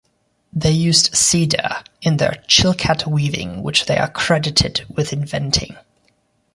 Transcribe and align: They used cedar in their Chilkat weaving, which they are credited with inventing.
They 0.51 0.71
used 0.71 1.15
cedar 1.15 1.83
in 2.01 2.17
their 2.17 2.41
Chilkat 2.47 3.05
weaving, 3.05 3.61
which 3.61 3.85
they 3.85 3.99
are 3.99 4.09
credited 4.09 4.83
with 4.89 5.13
inventing. 5.13 5.77